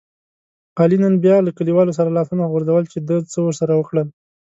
علي 0.79 0.97
نن 1.03 1.13
بیا 1.23 1.35
له 1.45 1.51
کلیوالو 1.57 1.97
سره 1.97 2.09
لاسونه 2.17 2.49
غورځول 2.51 2.83
چې 2.91 2.99
ده 3.07 3.15
څه 3.31 3.39
ورسره 3.47 3.73
وکړل. 3.75 4.07